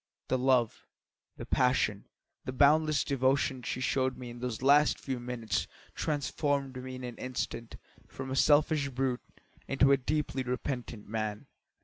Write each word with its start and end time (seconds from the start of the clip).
The 0.29 0.37
love, 0.39 0.87
the 1.37 1.45
passion, 1.45 2.07
the 2.45 2.51
boundless 2.51 3.03
devotion 3.03 3.61
she 3.61 3.79
showed 3.81 4.19
in 4.19 4.39
those 4.39 4.63
last 4.63 4.97
few 4.97 5.19
minutes 5.19 5.67
transformed 5.93 6.75
me 6.75 6.95
in 6.95 7.03
an 7.03 7.17
instant 7.17 7.77
from 8.07 8.31
a 8.31 8.35
selfish 8.35 8.89
brute 8.89 9.21
into 9.67 9.91
a 9.91 9.97
deeply 9.97 10.41
repentant 10.41 11.07
man. 11.07 11.45